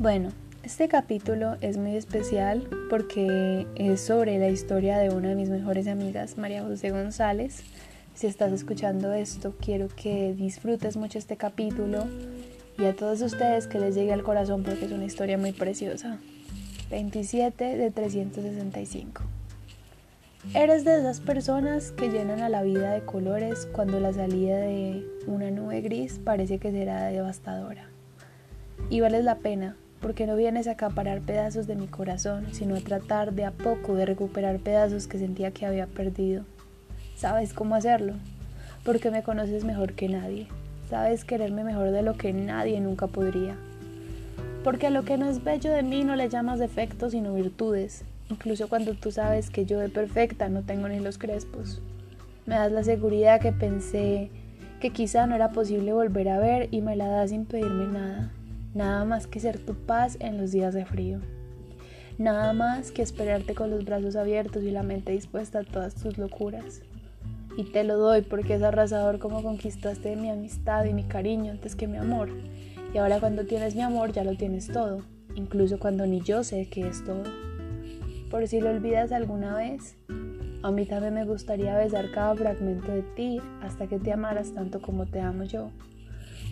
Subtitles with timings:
[0.00, 0.30] Bueno,
[0.62, 5.86] este capítulo es muy especial porque es sobre la historia de una de mis mejores
[5.88, 7.62] amigas, María José González.
[8.14, 12.06] Si estás escuchando esto, quiero que disfrutes mucho este capítulo
[12.78, 16.16] y a todos ustedes que les llegue al corazón porque es una historia muy preciosa.
[16.90, 19.20] 27 de 365.
[20.54, 25.04] Eres de esas personas que llenan a la vida de colores cuando la salida de
[25.26, 27.90] una nube gris parece que será devastadora.
[28.88, 32.80] Y vales la pena porque no vienes a acaparar pedazos de mi corazón, sino a
[32.80, 36.44] tratar de a poco de recuperar pedazos que sentía que había perdido.
[37.16, 38.14] Sabes cómo hacerlo,
[38.82, 40.46] porque me conoces mejor que nadie.
[40.88, 43.56] Sabes quererme mejor de lo que nadie nunca podría.
[44.64, 48.04] Porque a lo que no es bello de mí no le llamas defectos sino virtudes,
[48.30, 51.82] incluso cuando tú sabes que yo de perfecta no tengo ni los crespos.
[52.46, 54.30] Me das la seguridad que pensé
[54.80, 58.32] que quizá no era posible volver a ver y me la das sin pedirme nada
[58.74, 61.20] nada más que ser tu paz en los días de frío.
[62.18, 66.18] Nada más que esperarte con los brazos abiertos y la mente dispuesta a todas tus
[66.18, 66.82] locuras.
[67.56, 71.74] Y te lo doy porque es arrasador como conquistaste mi amistad y mi cariño antes
[71.74, 72.30] que mi amor.
[72.94, 75.02] Y ahora cuando tienes mi amor ya lo tienes todo,
[75.34, 77.24] incluso cuando ni yo sé que es todo.
[78.30, 79.96] Por si lo olvidas alguna vez,
[80.62, 84.80] a mí también me gustaría besar cada fragmento de ti hasta que te amaras tanto
[84.80, 85.70] como te amo yo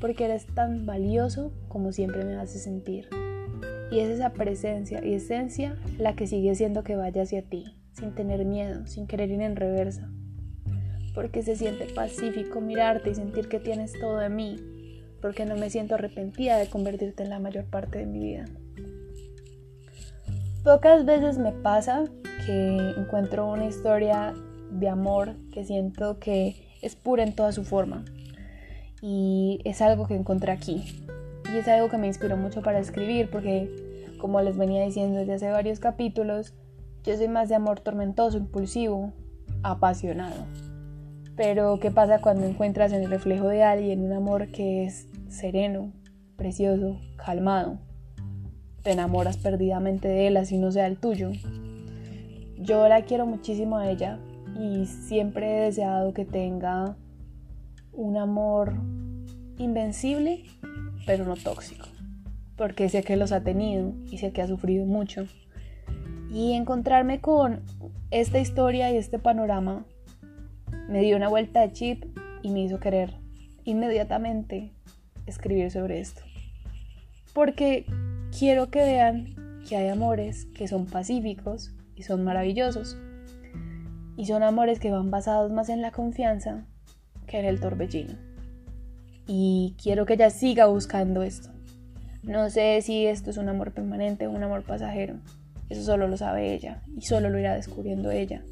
[0.00, 3.08] porque eres tan valioso como siempre me hace sentir.
[3.90, 8.14] Y es esa presencia y esencia la que sigue siendo que vaya hacia ti, sin
[8.14, 10.10] tener miedo, sin querer ir en reversa.
[11.14, 14.56] Porque se siente pacífico mirarte y sentir que tienes todo de mí,
[15.22, 18.44] porque no me siento arrepentida de convertirte en la mayor parte de mi vida.
[20.64, 22.04] Pocas veces me pasa
[22.44, 24.34] que encuentro una historia
[24.70, 28.04] de amor que siento que es pura en toda su forma,
[29.02, 31.04] y es algo que encontré aquí.
[31.52, 33.70] Y es algo que me inspiró mucho para escribir porque,
[34.18, 36.54] como les venía diciendo desde hace varios capítulos,
[37.04, 39.12] yo soy más de amor tormentoso, impulsivo,
[39.62, 40.46] apasionado.
[41.36, 45.92] Pero, ¿qué pasa cuando encuentras en el reflejo de alguien un amor que es sereno,
[46.36, 47.78] precioso, calmado?
[48.82, 51.30] Te enamoras perdidamente de él, así no sea el tuyo.
[52.58, 54.18] Yo la quiero muchísimo a ella
[54.58, 56.96] y siempre he deseado que tenga
[57.96, 58.74] un amor
[59.56, 60.44] invencible,
[61.06, 61.86] pero no tóxico,
[62.56, 65.26] porque sé que los ha tenido y sé que ha sufrido mucho.
[66.30, 67.62] Y encontrarme con
[68.10, 69.86] esta historia y este panorama
[70.88, 72.04] me dio una vuelta de chip
[72.42, 73.14] y me hizo querer
[73.64, 74.72] inmediatamente
[75.24, 76.20] escribir sobre esto.
[77.32, 77.86] Porque
[78.38, 79.34] quiero que vean
[79.66, 82.98] que hay amores que son pacíficos y son maravillosos.
[84.18, 86.66] Y son amores que van basados más en la confianza
[87.26, 88.14] que era el torbellino.
[89.26, 91.50] Y quiero que ella siga buscando esto.
[92.22, 95.16] No sé si esto es un amor permanente o un amor pasajero.
[95.68, 98.44] Eso solo lo sabe ella y solo lo irá descubriendo ella.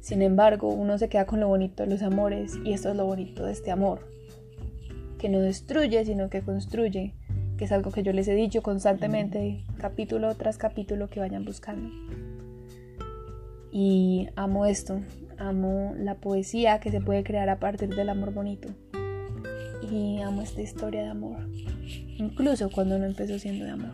[0.00, 3.06] Sin embargo, uno se queda con lo bonito de los amores y esto es lo
[3.06, 4.08] bonito de este amor.
[5.18, 7.14] Que no destruye, sino que construye,
[7.56, 11.90] que es algo que yo les he dicho constantemente, capítulo tras capítulo que vayan buscando.
[13.70, 15.00] Y amo esto,
[15.38, 18.68] amo la poesía que se puede crear a partir del amor bonito.
[19.90, 21.48] Y amo esta historia de amor,
[22.18, 23.92] incluso cuando no empezó siendo de amor.